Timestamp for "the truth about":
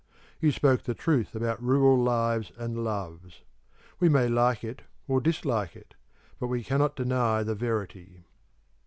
0.81-1.61